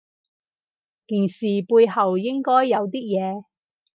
[1.07, 3.43] 件事背後應該有啲嘢